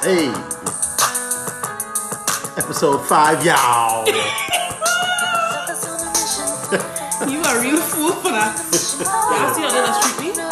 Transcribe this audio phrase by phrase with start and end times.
[0.00, 0.32] Hey.
[2.56, 4.06] Episode five, y'all.
[7.28, 8.56] You are real fool for that.
[8.56, 10.42] Y'all see how they treat me?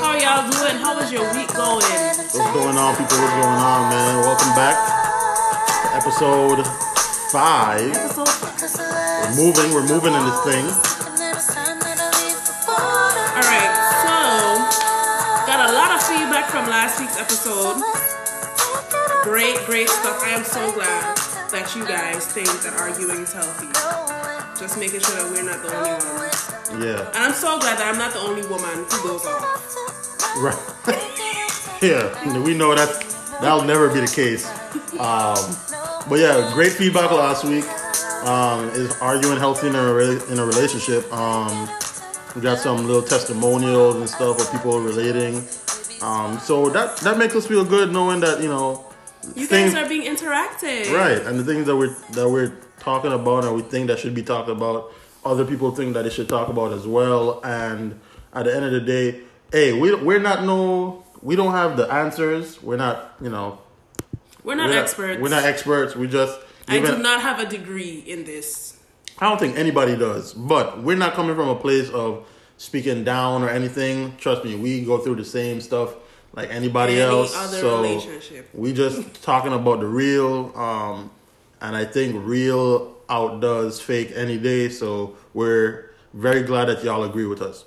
[0.00, 0.76] How y'all doing?
[0.80, 1.84] How was your week going?
[1.84, 3.18] What's going on, people?
[3.20, 4.20] What's going on, man?
[4.24, 6.66] Welcome back to episode
[7.30, 7.92] five.
[7.92, 8.32] Episode
[9.28, 9.74] We're moving.
[9.74, 11.03] We're moving in this thing.
[16.64, 17.76] From last week's episode.
[19.22, 20.22] Great, great stuff.
[20.22, 21.16] I am so glad
[21.50, 23.68] that you guys think that arguing is healthy.
[24.58, 26.84] Just making sure that we're not the only ones.
[26.84, 27.06] Yeah.
[27.08, 29.60] And I'm so glad that I'm not the only woman who goes off.
[30.38, 30.56] Right.
[31.82, 32.40] yeah.
[32.42, 33.04] We know that
[33.40, 34.46] that'll never be the case.
[34.98, 35.36] Um,
[36.08, 37.64] but yeah, great feedback last week.
[38.24, 39.82] Um, is arguing healthy in a
[40.32, 41.12] in a relationship.
[41.12, 41.68] Um,
[42.34, 45.44] we got some little testimonials and stuff of people relating.
[46.04, 48.84] Um, so that that makes us feel good knowing that you know
[49.34, 50.92] You things- guys are being interactive.
[50.92, 54.14] right and the things that we're that we're talking about and we think that should
[54.14, 54.92] be talked about
[55.24, 57.98] other people think that they should talk about as well and
[58.34, 59.20] at the end of the day
[59.52, 63.58] hey we, we're not no we don't have the answers we're not you know
[64.42, 65.22] We're not we're experts.
[65.22, 66.38] we're not experts we just
[66.68, 68.76] I do not have a degree in this.
[69.18, 72.26] I don't think anybody does, but we're not coming from a place of
[72.64, 74.16] speaking down or anything.
[74.16, 75.94] Trust me, we go through the same stuff
[76.32, 77.34] like anybody Any else.
[77.50, 78.00] so
[78.54, 81.10] we just talking about the real, um,
[81.60, 84.70] and I think real outdoes fake any day.
[84.70, 87.64] So we're very glad that y'all agree with us.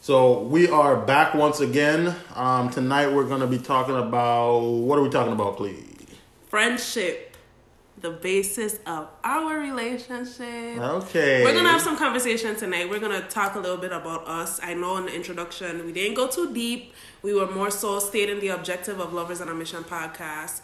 [0.00, 2.14] So we are back once again.
[2.34, 5.84] Um, tonight we're gonna be talking about what are we talking about, please?
[6.48, 7.36] Friendship,
[8.00, 10.78] the basis of our relationship.
[10.78, 11.42] Okay.
[11.42, 12.88] We're gonna have some conversation tonight.
[12.88, 14.60] We're gonna talk a little bit about us.
[14.62, 16.92] I know in the introduction we didn't go too deep.
[17.22, 20.60] We were more so stating the objective of Lovers on a Mission podcast.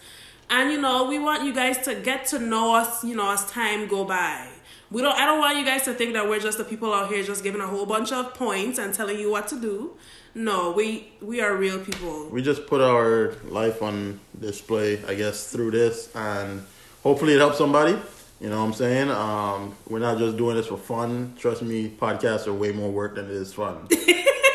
[0.51, 3.45] And you know, we want you guys to get to know us, you know, as
[3.47, 4.49] time go by.
[4.91, 7.11] We don't I don't want you guys to think that we're just the people out
[7.11, 9.97] here just giving a whole bunch of points and telling you what to do.
[10.37, 12.29] No, we we are real people.
[12.29, 16.65] we just put our life on display, I guess, through this, and
[17.05, 17.97] hopefully it helps somebody.
[18.41, 19.11] You know what I'm saying?
[19.11, 21.35] Um, we're not just doing this for fun.
[21.39, 23.87] Trust me, podcasts are way more work than it is fun.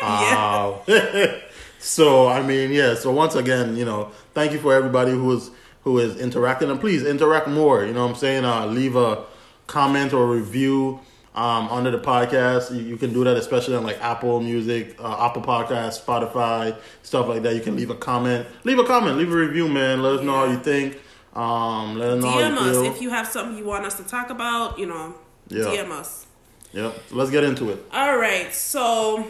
[0.02, 0.78] Uh,
[1.78, 2.94] so I mean, yeah.
[2.94, 5.50] So once again, you know, thank you for everybody who is
[5.84, 7.84] who is interacting, and please interact more.
[7.84, 8.46] You know what I'm saying?
[8.46, 9.24] Uh, leave a
[9.66, 11.00] comment or review
[11.34, 12.74] um, under the podcast.
[12.74, 17.28] You, you can do that, especially on like Apple Music, uh, Apple Podcasts, Spotify, stuff
[17.28, 17.54] like that.
[17.54, 18.46] You can leave a comment.
[18.64, 19.18] Leave a comment.
[19.18, 20.02] Leave a review, man.
[20.02, 20.98] Let us know how you think.
[21.34, 22.84] Um, let us know DM us feel.
[22.84, 25.14] if you have something you want us to talk about, you know,
[25.48, 25.64] Yeah.
[25.64, 26.26] DM us.
[26.72, 26.96] Yep.
[27.12, 27.84] Let's get into it.
[27.92, 29.26] All right, so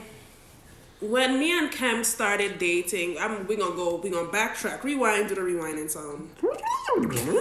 [1.00, 5.34] when me and Cam started dating, I'm we gonna go, we gonna backtrack, rewind, do
[5.34, 6.31] the rewinding sound.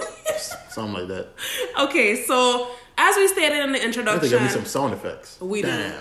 [0.70, 1.28] Something like that.
[1.80, 4.94] Okay, so as we stated in the I have to introduction, give me some sound
[4.94, 5.38] effects.
[5.40, 5.92] we do.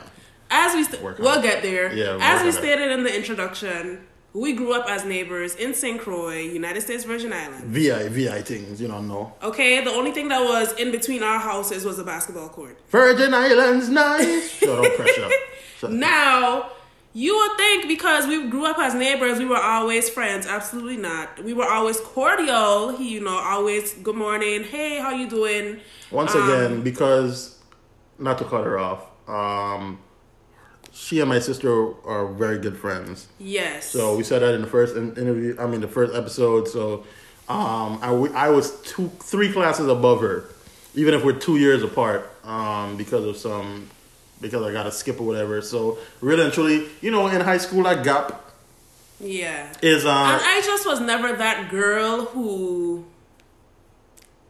[0.51, 1.93] As we st- we'll get there.
[1.93, 5.99] Yeah, we'll as we stated in the introduction, we grew up as neighbors in St.
[5.99, 7.63] Croix, United States Virgin Islands.
[7.65, 9.49] VI, VI things, you don't know, no.
[9.49, 12.77] Okay, the only thing that was in between our houses was a basketball court.
[12.89, 14.51] Virgin Islands, nice.
[14.59, 15.29] Shut up, pressure.
[15.79, 16.69] Shut Now,
[17.13, 20.45] you would think because we grew up as neighbors, we were always friends.
[20.45, 21.43] Absolutely not.
[21.43, 22.95] We were always cordial.
[22.95, 24.63] He, you know, always good morning.
[24.63, 25.79] Hey, how you doing?
[26.11, 27.57] Once Um, again, because
[28.19, 29.97] not to cut her off, um,
[30.99, 33.27] she and my sister are very good friends.
[33.39, 33.89] Yes.
[33.89, 35.55] So we said that in the first interview.
[35.57, 36.67] I mean, the first episode.
[36.67, 37.05] So
[37.47, 40.49] um, I, w- I was two, three classes above her,
[40.95, 43.89] even if we're two years apart, um, because of some,
[44.41, 45.61] because I got to skip or whatever.
[45.61, 48.51] So really and truly, you know, in high school, I gap
[49.21, 49.71] yeah.
[49.81, 53.05] is And uh, I just was never that girl who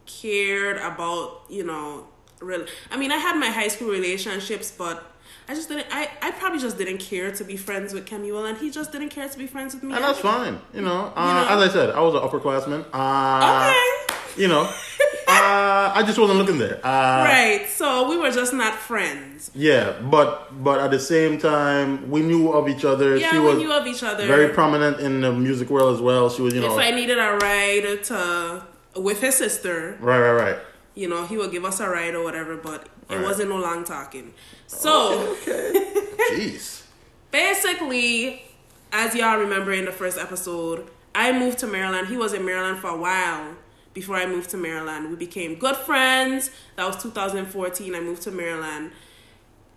[0.07, 2.07] cared about, you know,
[2.39, 2.65] real.
[2.89, 5.08] I mean, I had my high school relationships, but
[5.49, 5.87] I just didn't.
[5.89, 9.09] I, I probably just didn't care to be friends with Kemuel, and he just didn't
[9.09, 9.95] care to be friends with me.
[9.95, 10.61] and that's fine.
[10.75, 11.47] You know, uh, know?
[11.49, 12.85] as I said, I was an upperclassman.
[12.93, 14.15] Uh, Okay.
[14.37, 14.61] You know,
[15.27, 16.77] uh, I just wasn't looking there.
[16.85, 17.65] Uh, right.
[17.67, 19.49] So we were just not friends.
[19.55, 23.17] Yeah, but but at the same time, we knew of each other.
[23.17, 24.27] Yeah, she we knew of each other.
[24.27, 26.29] very prominent in the music world as well.
[26.29, 28.67] She was, you know, if I needed a ride to
[29.01, 30.59] with his sister, right, right, right.
[30.93, 33.23] you know, he would give us a ride or whatever, but it Right.
[33.23, 34.33] wasn't no long talking.
[34.67, 35.37] So oh,
[36.33, 36.83] Jeez.
[37.31, 38.43] basically,
[38.91, 42.07] as y'all remember in the first episode, I moved to Maryland.
[42.07, 43.55] He was in Maryland for a while
[43.93, 45.09] before I moved to Maryland.
[45.09, 46.51] We became good friends.
[46.75, 47.95] That was 2014.
[47.95, 48.91] I moved to Maryland.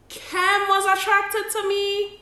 [0.08, 2.20] Cam was attracted to me.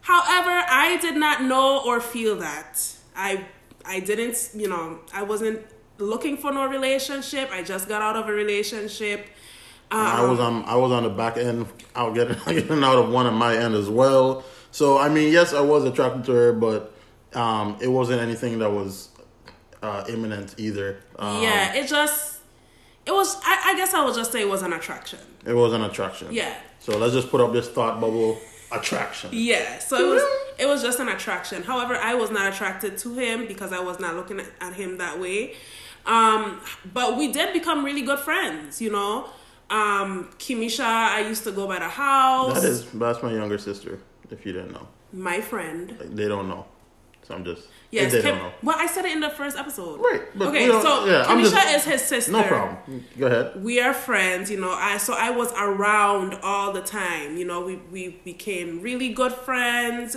[0.00, 2.80] However, I did not know or feel that.
[3.14, 3.44] I
[3.84, 5.60] I didn't, you know, I wasn't
[5.98, 7.50] looking for no relationship.
[7.52, 9.28] I just got out of a relationship.
[9.90, 13.10] Um, I was on I was on the back end out getting getting out of
[13.10, 14.44] one on my end as well.
[14.70, 16.94] So I mean, yes, I was attracted to her, but
[17.34, 19.08] um, it wasn't anything that was
[19.82, 21.00] uh, imminent either.
[21.18, 22.40] Um, yeah, it just
[23.06, 23.36] it was.
[23.44, 25.20] I, I guess I would just say it was an attraction.
[25.46, 26.28] it was an attraction.
[26.30, 26.54] Yeah.
[26.80, 28.38] So let's just put up this thought bubble
[28.70, 29.30] attraction.
[29.32, 30.22] Yeah, so it was
[30.58, 31.62] it was just an attraction.
[31.62, 34.98] However, I was not attracted to him because I was not looking at, at him
[34.98, 35.54] that way.
[36.06, 36.60] Um,
[36.92, 39.28] but we did become really good friends, you know.
[39.70, 42.54] Um, Kimisha, I used to go by the house.
[42.62, 43.98] That is that's my younger sister.
[44.30, 45.90] If you didn't know, my friend.
[46.00, 46.66] they don't know.
[47.22, 48.52] So I'm just Yes, they Kim, don't know.
[48.62, 50.00] well, I said it in the first episode.
[50.00, 52.32] Right, but okay, so yeah, Kimisha just- is his sister.
[52.32, 53.04] No problem.
[53.18, 53.62] Go ahead.
[53.62, 57.60] we are friends you know i so i was around all the time you know
[57.64, 60.16] we we became really good friends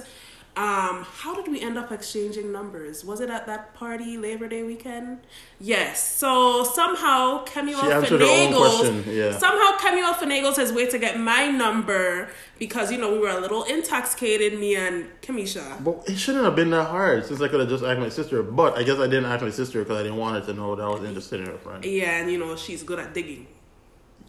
[0.58, 4.64] um how did we end up exchanging numbers was it at that party labor day
[4.64, 5.20] weekend
[5.62, 9.38] yes so somehow Kemuel She answered her own question, yeah.
[9.38, 12.28] somehow Kemuel finagles his way to get my number
[12.60, 16.56] because you know we were a little intoxicated me and Kimisha But it shouldn't have
[16.58, 18.44] been that hard since I could have just asked my sister.
[18.44, 20.76] But I guess I didn't ask my sister because I didn't want her to know
[20.76, 21.84] that I was interested in her friend.
[21.86, 23.48] yeah and you know she's good at digging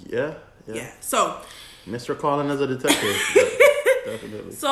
[0.06, 0.34] Yeah,
[0.68, 0.74] yeah.
[0.74, 1.40] yeah so
[1.86, 2.16] Mr.
[2.16, 3.16] Collin is a detective.
[4.04, 4.52] Definitely.
[4.52, 4.68] So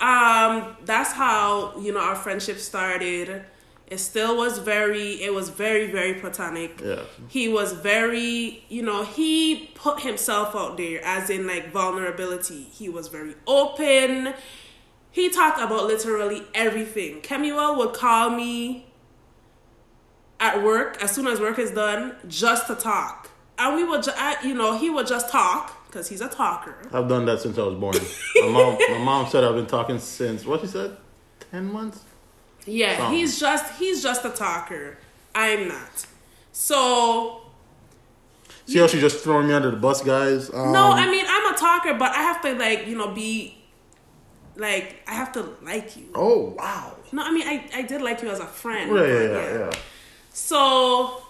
[0.00, 3.44] um, that's how you know our friendship started.
[3.86, 6.80] It still was very, it was very, very platonic.
[6.80, 7.02] Yeah.
[7.26, 12.62] He was very, you know, he put himself out there as in like vulnerability.
[12.70, 14.32] He was very open.
[15.10, 17.20] He talked about literally everything.
[17.20, 18.86] Kemuel would call me
[20.38, 23.28] at work as soon as work is done just to talk.
[23.58, 26.76] And we would, ju- I, you know, he would just talk because he's a talker.
[26.92, 27.96] I've done that since I was born.
[28.36, 30.96] my mom, my mom said I've been talking since what she said,
[31.50, 32.02] ten months.
[32.66, 34.98] Yeah, he's just he's just a talker.
[35.34, 36.06] I'm not.
[36.52, 37.42] So
[38.66, 40.48] See how she just throwing me under the bus, guys.
[40.52, 43.58] Um, no, I mean I'm a talker, but I have to like you know be
[44.56, 46.10] like I have to like you.
[46.14, 46.96] Oh wow.
[47.10, 48.94] No, I mean I I did like you as a friend.
[48.94, 49.70] Yeah, yeah, yeah.
[50.32, 51.22] So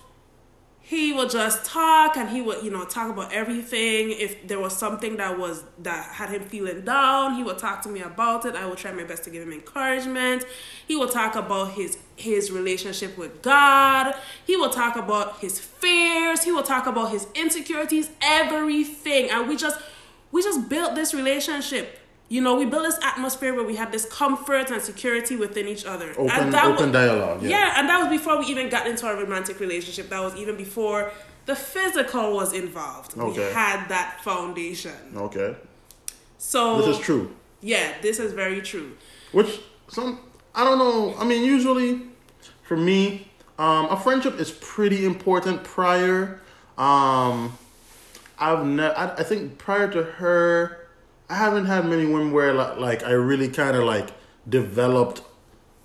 [0.90, 4.10] he would just talk and he would, you know, talk about everything.
[4.10, 7.88] If there was something that was that had him feeling down, he would talk to
[7.88, 8.56] me about it.
[8.56, 10.44] I would try my best to give him encouragement.
[10.88, 14.16] He would talk about his his relationship with God.
[14.44, 16.42] He will talk about his fears.
[16.42, 19.30] He will talk about his insecurities, everything.
[19.30, 19.78] And we just
[20.32, 21.99] we just built this relationship.
[22.30, 25.84] You know, we built this atmosphere where we had this comfort and security within each
[25.84, 26.12] other.
[26.12, 27.42] Open, and that open was, dialogue.
[27.42, 27.48] Yeah.
[27.48, 30.08] yeah, and that was before we even got into our romantic relationship.
[30.10, 31.10] That was even before
[31.46, 33.18] the physical was involved.
[33.18, 33.48] Okay.
[33.48, 34.94] We had that foundation.
[35.16, 35.56] Okay.
[36.38, 37.34] So This is true.
[37.62, 38.96] Yeah, this is very true.
[39.32, 40.20] Which some
[40.54, 41.16] I don't know.
[41.18, 42.00] I mean, usually
[42.62, 43.28] for me,
[43.58, 46.40] um, a friendship is pretty important prior.
[46.78, 47.58] Um,
[48.38, 48.96] I've never.
[48.96, 50.79] I, I think prior to her,
[51.30, 54.10] I haven't had many women where like, like I really kind of like
[54.48, 55.22] developed,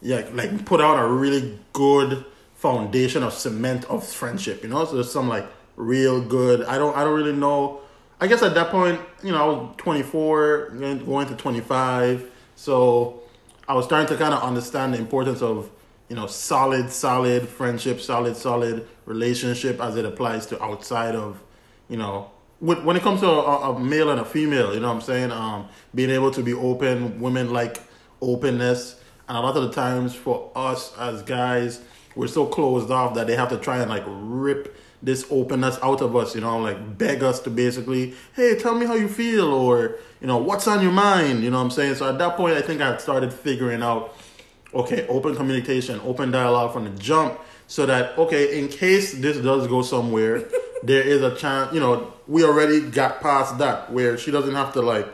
[0.02, 2.26] yeah, like put out a really good
[2.56, 4.64] foundation of cement of friendship.
[4.64, 5.46] You know, so there's some like
[5.76, 6.64] real good.
[6.64, 7.82] I don't I don't really know.
[8.20, 13.22] I guess at that point, you know, I was 24, going going to 25, so
[13.68, 15.70] I was starting to kind of understand the importance of
[16.10, 21.40] you know solid, solid friendship, solid, solid relationship as it applies to outside of
[21.88, 22.32] you know
[22.66, 24.74] when it comes to a, a male and a female.
[24.74, 25.32] You know what I'm saying?
[25.32, 27.82] Um, being able to be open, women like
[28.22, 31.82] openness, and a lot of the times for us as guys,
[32.16, 36.02] we're so closed off that they have to try and like rip this openness out
[36.02, 39.54] of us, you know, like beg us to basically, hey, tell me how you feel,
[39.54, 41.96] or you know, what's on your mind, you know what I'm saying?
[41.96, 44.16] So at that point, I think I started figuring out,
[44.74, 49.68] okay, open communication, open dialogue from the jump, so that okay, in case this does
[49.68, 50.44] go somewhere,
[50.88, 54.74] there is a chance, you know, we already got past that where she doesn't have
[54.74, 55.08] to like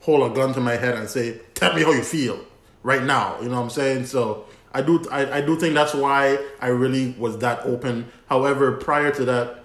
[0.00, 2.38] hold a gun to my head and say, tell me how you feel
[2.82, 4.06] right now, you know what I'm saying?
[4.06, 8.10] So I do I, I do think that's why I really was that open.
[8.26, 9.64] However, prior to that,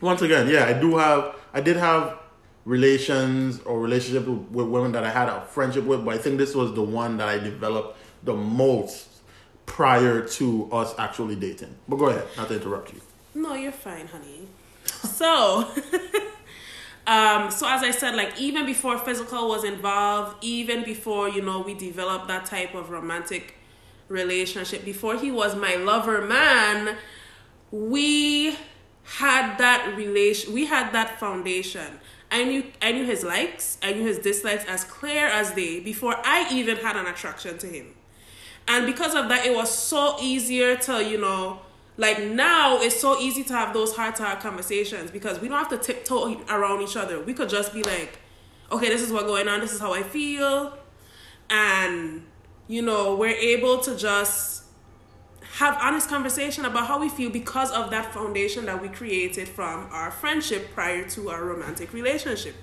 [0.00, 2.18] once again, yeah, I do have I did have
[2.64, 6.38] relations or relationship with, with women that I had a friendship with, but I think
[6.38, 9.08] this was the one that I developed the most
[9.66, 11.74] prior to us actually dating.
[11.88, 13.00] But go ahead, not to interrupt you.
[13.34, 14.48] No, you're fine, honey.
[14.86, 15.68] So,
[17.06, 21.60] um, so as I said, like even before physical was involved, even before you know
[21.60, 23.56] we developed that type of romantic
[24.08, 26.96] relationship, before he was my lover man,
[27.70, 28.56] we
[29.04, 30.52] had that relation.
[30.52, 32.00] We had that foundation.
[32.30, 36.16] I knew I knew his likes, I knew his dislikes as clear as day before
[36.24, 37.94] I even had an attraction to him.
[38.66, 41.60] And because of that, it was so easier to, you know,
[41.96, 45.58] like now it's so easy to have those hard to heart conversations because we don't
[45.58, 47.20] have to tiptoe around each other.
[47.20, 48.18] We could just be like,
[48.72, 50.76] okay, this is what's going on, this is how I feel.
[51.50, 52.24] And,
[52.66, 54.64] you know, we're able to just
[55.58, 59.88] have honest conversation about how we feel because of that foundation that we created from
[59.92, 62.56] our friendship prior to our romantic relationship.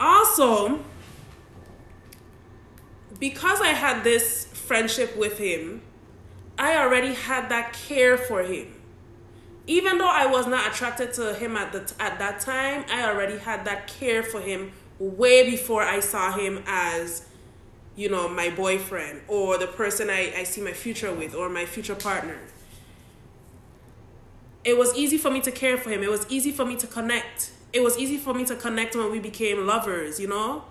[0.00, 0.80] Also,
[3.20, 5.82] because I had this friendship with him,
[6.58, 8.72] I already had that care for him.
[9.66, 13.38] Even though I was not attracted to him at the at that time, I already
[13.38, 17.26] had that care for him way before I saw him as
[17.96, 21.64] you know, my boyfriend or the person I, I see my future with or my
[21.64, 22.38] future partner.
[24.64, 26.02] It was easy for me to care for him.
[26.02, 27.52] It was easy for me to connect.
[27.72, 30.64] It was easy for me to connect when we became lovers, you know?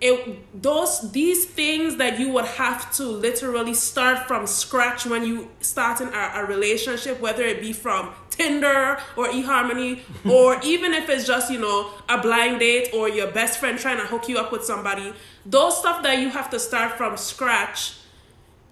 [0.00, 5.50] It those these things that you would have to literally start from scratch when you
[5.60, 10.00] start in a, a relationship, whether it be from Tinder or eHarmony,
[10.30, 13.98] or even if it's just, you know, a blind date or your best friend trying
[13.98, 15.12] to hook you up with somebody,
[15.44, 17.94] those stuff that you have to start from scratch,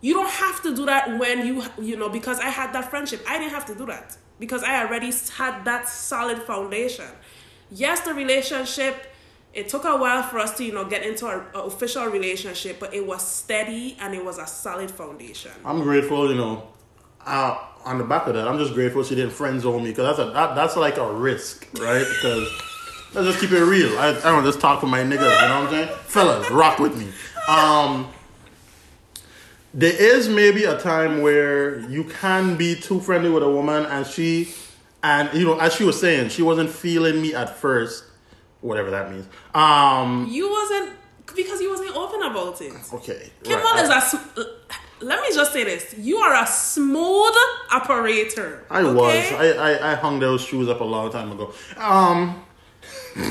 [0.00, 3.24] you don't have to do that when you, you know, because I had that friendship.
[3.28, 7.06] I didn't have to do that because I already had that solid foundation.
[7.70, 9.12] Yes, the relationship,
[9.56, 12.92] it took a while for us to, you know, get into an official relationship, but
[12.92, 15.50] it was steady and it was a solid foundation.
[15.64, 16.68] I'm grateful, you know,
[17.24, 20.14] uh, on the back of that, I'm just grateful she didn't friend zone me because
[20.14, 22.06] that's a that, that's like a risk, right?
[22.06, 22.48] Because
[23.14, 23.98] let's just keep it real.
[23.98, 25.88] I, I don't just talk for my niggas, you know what I'm saying?
[26.04, 27.08] Fellas, rock with me.
[27.48, 28.08] Um,
[29.72, 34.06] there is maybe a time where you can be too friendly with a woman and
[34.06, 34.52] she,
[35.02, 38.04] and you know, as she was saying, she wasn't feeling me at first,
[38.66, 39.26] whatever that means.
[39.54, 40.92] Um, you wasn't
[41.34, 42.72] because you wasn't open about it.
[42.92, 43.84] Okay, Kimball right.
[43.84, 44.46] is a
[45.00, 47.34] let me just say this: you are a smooth
[47.70, 48.64] operator.
[48.70, 48.94] I okay?
[48.94, 49.32] was.
[49.32, 51.52] I, I I hung those shoes up a long time ago.
[51.76, 52.42] Um.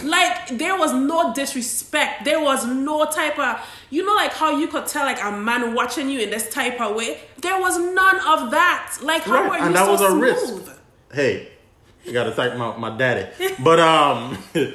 [0.03, 2.25] like there was no disrespect.
[2.25, 5.73] There was no type of you know like how you could tell like a man
[5.73, 7.19] watching you in this type of way.
[7.41, 8.97] There was none of that.
[9.01, 9.49] Like how right.
[9.49, 10.67] were you and that so was a smooth?
[10.67, 10.81] risk.
[11.13, 11.49] Hey,
[12.03, 13.31] you gotta thank my, my daddy.
[13.63, 14.37] but um,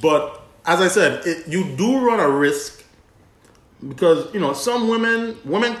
[0.00, 2.84] but as I said, it, you do run a risk
[3.86, 5.76] because you know some women women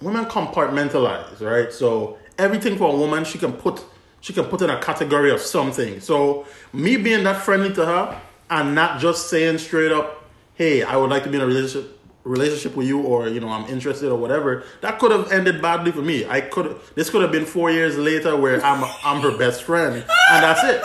[0.00, 1.72] women compartmentalize, right?
[1.72, 3.84] So everything for a woman, she can put
[4.20, 6.00] she can put in a category of something.
[6.00, 10.24] So me being that friendly to her and not just saying straight up,
[10.54, 11.90] "Hey, I would like to be in a relationship
[12.24, 14.64] relationship with you," or you know, I'm interested or whatever.
[14.80, 16.24] That could have ended badly for me.
[16.26, 19.96] I could this could have been four years later where I'm I'm her best friend,
[19.96, 20.82] and that's it.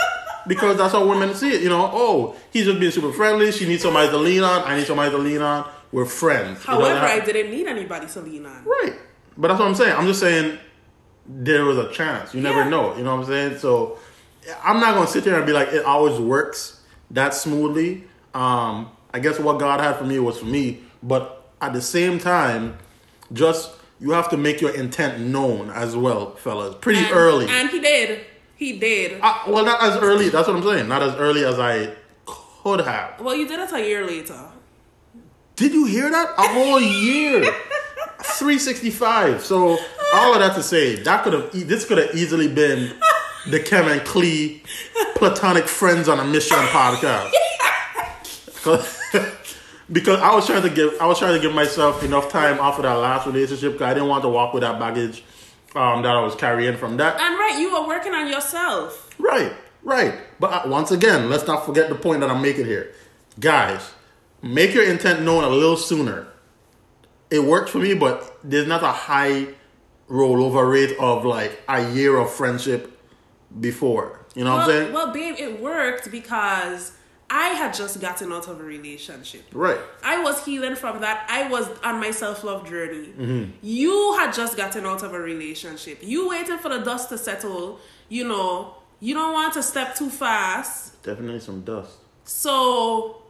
[0.50, 1.89] Because that's how women see it, you know.
[1.94, 3.51] Oh, he's just being super friendly.
[3.51, 4.63] She needs somebody to lean on.
[4.63, 5.70] I need somebody to lean on.
[5.91, 6.65] We're friends.
[6.65, 8.65] However, you know, I didn't need anybody to lean on.
[8.65, 8.96] Right.
[9.38, 9.96] But that's what I'm saying.
[9.96, 10.58] I'm just saying
[11.27, 12.34] there was a chance.
[12.34, 12.70] You never yeah.
[12.70, 12.98] know.
[12.98, 13.60] You know what I'm saying?
[13.60, 14.00] So
[14.63, 18.06] I'm not gonna sit there and be like it always works that smoothly.
[18.34, 22.20] Um, I guess what God had for me was for me, but at the same
[22.20, 22.77] time,
[23.34, 26.75] just you have to make your intent known as well, fellas.
[26.82, 27.48] Pretty and, early.
[27.50, 28.25] And he did.
[28.60, 29.22] He did.
[29.22, 30.28] Uh, well, not as early.
[30.28, 30.89] That's what I'm saying.
[30.89, 33.22] Not as early as I could have.
[33.22, 34.38] Well, you did it a year later.
[35.56, 36.34] Did you hear that?
[36.38, 37.44] A whole year.
[38.22, 39.46] 365.
[39.46, 39.78] So
[40.13, 42.94] all of that to say, that could have this could have easily been
[43.48, 44.60] the Kevin Klee
[45.16, 47.32] platonic friends on a mission podcast.
[49.89, 52.75] because I was trying to give I was trying to give myself enough time off
[52.78, 55.24] of that last relationship because I didn't want to walk with that baggage
[55.75, 57.19] um, that I was carrying from that.
[57.19, 59.09] And right, you were working on yourself.
[59.19, 60.15] Right, right.
[60.39, 62.93] But uh, once again, let's not forget the point that I'm making here,
[63.39, 63.91] guys.
[64.41, 66.29] Make your intent known a little sooner
[67.29, 69.47] it worked for me, but there's not a high
[70.09, 72.99] rollover rate of like a year of friendship
[73.59, 74.25] before.
[74.35, 74.93] You know well, what I'm saying?
[74.93, 76.93] Well, babe, it worked because
[77.29, 79.43] I had just gotten out of a relationship.
[79.53, 79.79] Right.
[80.03, 81.27] I was healing from that.
[81.29, 83.07] I was on my self love journey.
[83.07, 83.51] Mm-hmm.
[83.62, 86.00] You had just gotten out of a relationship.
[86.01, 87.79] You waiting for the dust to settle.
[88.07, 91.01] You know, you don't want to step too fast.
[91.03, 91.98] Definitely some dust.
[92.24, 93.21] So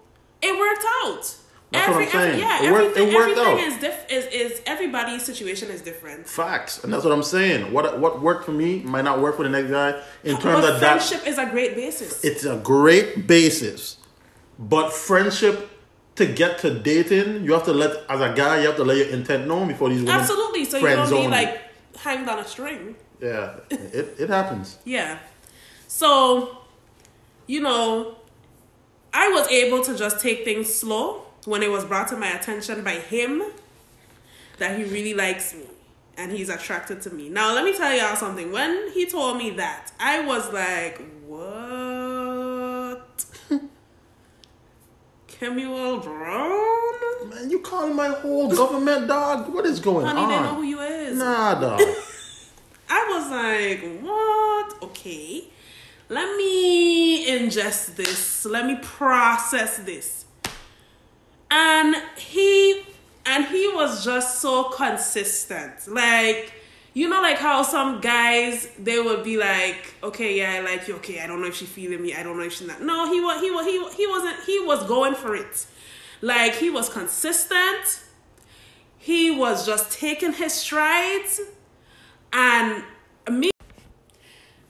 [0.41, 1.35] it worked out.
[1.71, 2.29] That's Every, what I'm saying.
[2.29, 3.73] Every, yeah, it worked, everything, it worked everything out.
[3.73, 6.27] is, diff, is is everybody's situation is different.
[6.27, 7.71] Facts, and that's what I'm saying.
[7.71, 10.01] What what worked for me might not work for the next guy.
[10.23, 12.23] In terms but of friendship that, is a great basis.
[12.23, 13.97] It's a great basis,
[14.57, 15.69] but friendship
[16.15, 18.97] to get to dating, you have to let as a guy, you have to let
[18.97, 20.15] your intent known before these women.
[20.15, 21.61] Absolutely, so you don't be like
[21.97, 22.95] hanged on a string.
[23.21, 24.79] Yeah, it it happens.
[24.85, 25.19] yeah,
[25.87, 26.57] so
[27.45, 28.15] you know
[29.13, 32.83] I was able to just take things slow when it was brought to my attention
[32.83, 33.41] by him
[34.59, 35.63] that he really likes me
[36.15, 37.27] and he's attracted to me.
[37.27, 38.51] Now, let me tell y'all something.
[38.51, 43.25] When he told me that, I was like, what?
[45.27, 47.29] Kemuel Brown?
[47.29, 49.51] Man, you calling my whole government dog?
[49.51, 50.15] What is going on?
[50.15, 50.43] Honey, on?
[50.43, 51.17] they know who you is.
[51.17, 51.81] Nah, dog.
[52.89, 54.83] I was like, what?
[54.83, 55.45] Okay.
[56.09, 58.45] Let me ingest this.
[58.45, 60.25] Let me process this.
[61.51, 62.83] And he
[63.25, 65.87] and he was just so consistent.
[65.87, 66.53] Like,
[66.93, 70.95] you know, like how some guys they would be like, okay, yeah, I like you.
[70.95, 72.13] Okay, I don't know if she feeling me.
[72.13, 72.81] I don't know if she's not.
[72.81, 74.43] No, he was he was he he wasn't.
[74.45, 75.65] He was going for it.
[76.21, 78.03] Like he was consistent.
[78.97, 81.39] He was just taking his strides,
[82.33, 82.83] and
[83.29, 83.49] me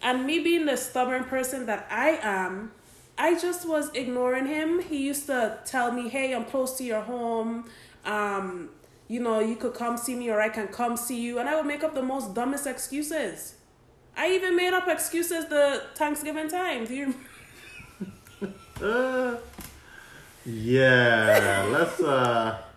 [0.01, 2.71] and me being the stubborn person that I am,
[3.19, 4.79] I just was ignoring him.
[4.79, 7.65] He used to tell me, "Hey, I'm close to your home.
[8.05, 8.69] Um,
[9.07, 11.55] you know, you could come see me, or I can come see you." And I
[11.55, 13.55] would make up the most dumbest excuses.
[14.15, 16.85] I even made up excuses the Thanksgiving time.
[16.85, 17.13] Do you?
[18.81, 19.35] Uh,
[20.45, 21.99] yeah, let's.
[22.01, 22.68] uh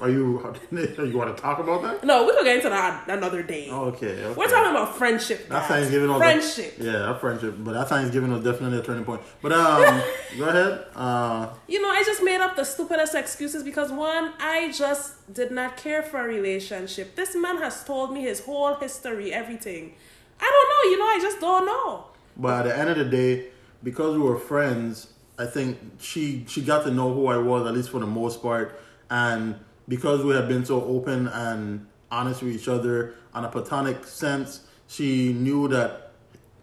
[0.00, 0.54] Are you?
[0.70, 2.04] You want to talk about that?
[2.04, 3.68] No, we could get into that another day.
[3.70, 4.34] Okay, okay.
[4.38, 5.48] We're talking about friendship.
[5.48, 5.66] That.
[5.66, 6.78] Thanksgiving friendship.
[6.78, 7.54] A, yeah, that friendship.
[7.58, 9.22] But that Thanksgiving was definitely a turning point.
[9.42, 10.00] But um,
[10.38, 10.86] go ahead.
[10.94, 15.50] Uh, You know, I just made up the stupidest excuses because one, I just did
[15.50, 17.16] not care for a relationship.
[17.16, 19.94] This man has told me his whole history, everything.
[20.40, 22.04] I don't know, you know, I just don't know.
[22.36, 23.48] but at the end of the day,
[23.82, 27.74] because we were friends, I think she she got to know who I was at
[27.74, 29.56] least for the most part, and
[29.88, 34.60] because we had been so open and honest with each other on a platonic sense,
[34.86, 36.12] she knew that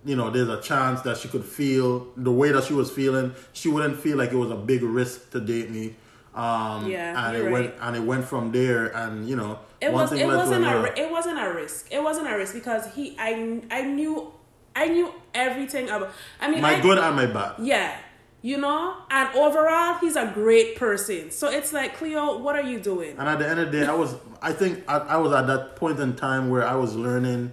[0.04, 3.34] you know there's a chance that she could feel the way that she was feeling.
[3.54, 5.96] She wouldn't feel like it was a big risk to date me.
[6.36, 10.12] Um, Yeah, and it went and it went from there, and you know, It was
[10.12, 11.88] it wasn't a it wasn't a risk.
[11.92, 14.32] It wasn't a risk because he I I knew
[14.76, 17.56] I knew everything about I mean my I, good and my bad.
[17.60, 17.98] Yeah.
[18.46, 18.96] You know?
[19.10, 21.32] And overall he's a great person.
[21.32, 23.18] So it's like, Cleo, what are you doing?
[23.18, 25.48] And at the end of the day, I was, I think I, I was at
[25.48, 27.52] that point in time where I was learning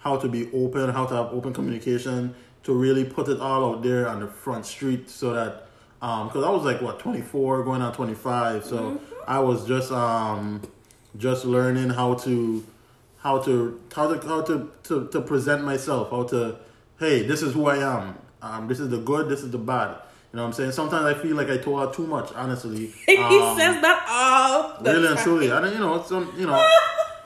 [0.00, 3.82] how to be open, how to have open communication, to really put it all out
[3.82, 5.66] there on the front street so that,
[5.98, 8.66] because I was like, what, 24, going on 25.
[8.66, 10.60] So I was just, um,
[11.16, 12.62] just learning how to,
[13.16, 16.56] how to, how to, how to, to, to present myself, how to,
[17.00, 18.18] hey, this is who I am.
[18.42, 20.00] Um, this is the good, this is the bad.
[20.34, 20.72] You know what I'm saying?
[20.72, 22.86] Sometimes I feel like I told her too much, honestly.
[23.06, 25.52] he Um, says that all really and truly.
[25.52, 26.60] I don't, you know, some, you know,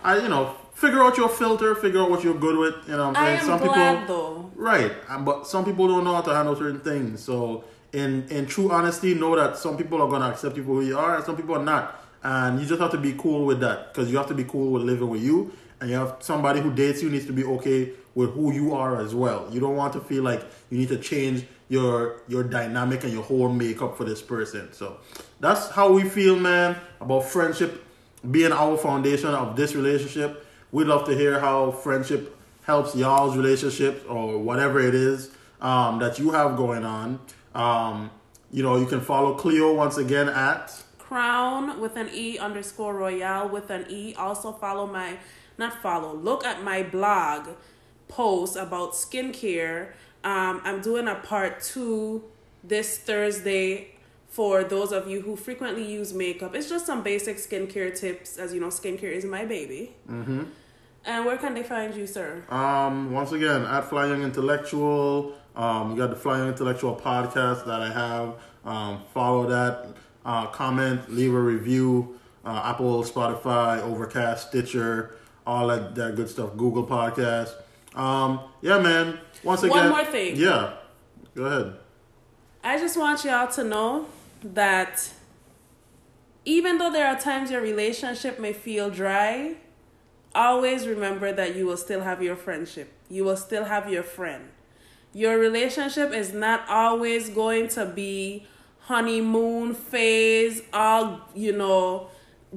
[0.05, 2.75] I, you know, figure out your filter, figure out what you're good with.
[2.87, 4.51] You know, what I'm I saying am some glad people, though.
[4.57, 4.93] right?
[5.09, 7.25] um, But some people don't know how to handle certain things.
[7.25, 10.83] So, in in true honesty, know that some people are gonna accept you for who
[10.83, 11.99] you are, and some people are not.
[12.23, 14.71] And you just have to be cool with that because you have to be cool
[14.73, 17.93] with living with you, and you have somebody who dates you needs to be okay
[18.15, 19.49] with who you are as well.
[19.51, 23.23] You don't want to feel like you need to change your your dynamic and your
[23.23, 24.73] whole makeup for this person.
[24.73, 24.99] So
[25.41, 27.85] that's how we feel, man, about friendship
[28.31, 30.47] being our foundation of this relationship.
[30.73, 36.19] We'd love to hear how friendship helps y'all's relationships or whatever it is um, that
[36.19, 37.21] you have going on.
[37.55, 38.11] Um,
[38.51, 43.49] you know, you can follow Cleo once again at Crown with an E underscore Royale
[43.49, 44.15] with an E.
[44.15, 45.19] Also follow my,
[45.57, 47.49] not follow, look at my blog
[48.09, 49.93] post about skincare.
[50.25, 52.25] Um, I'm doing a part two
[52.65, 53.95] this Thursday
[54.29, 56.55] for those of you who frequently use makeup.
[56.55, 58.37] It's just some basic skincare tips.
[58.37, 59.95] As you know, skincare is my baby.
[60.09, 60.45] Mm-hmm.
[61.05, 62.45] And where can they find you, sir?
[62.51, 65.35] Um, once again, at Fly Young Intellectual.
[65.57, 68.35] Um, we got the Fly Young Intellectual podcast that I have.
[68.65, 69.95] Um, follow that.
[70.25, 72.19] Uh, comment, leave a review.
[72.45, 76.57] Uh, Apple, Spotify, Overcast, Stitcher, all that, that good stuff.
[76.57, 77.53] Google Podcast.
[77.99, 79.19] Um, yeah, man.
[79.43, 80.37] Once again, One more thing.
[80.37, 80.75] Yeah.
[81.35, 81.77] Go ahead.
[82.63, 84.07] I just want y'all to know
[84.43, 85.11] that
[86.45, 89.57] even though there are times your relationship may feel dry,
[90.35, 92.93] always remember that you will still have your friendship.
[93.11, 94.49] You will still have your friend.
[95.13, 98.47] Your relationship is not always going to be
[98.81, 102.09] honeymoon phase, all, you know,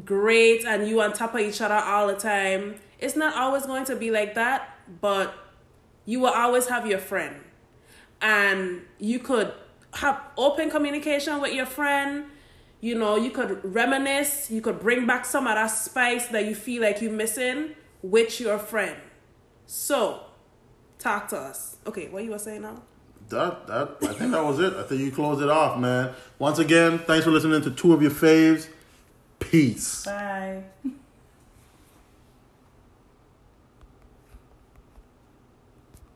[0.06, 2.76] great and you on top of each other all the time.
[3.00, 5.34] It's not always going to be like that, but
[6.06, 7.36] you will always have your friend
[8.22, 9.54] and you could
[9.94, 12.26] have open communication with your friend
[12.80, 16.56] you know you could reminisce you could bring back some of that spice that you
[16.56, 18.98] feel like you're missing with your friend
[19.66, 20.22] so
[20.98, 22.82] talk to us okay what you were saying now
[23.32, 24.74] that that I think that was it.
[24.74, 26.14] I think you closed it off, man.
[26.38, 28.68] Once again, thanks for listening to two of your faves.
[29.40, 30.06] Peace.
[30.06, 30.64] Bye.